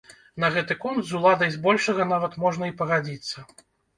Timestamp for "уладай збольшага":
1.19-2.07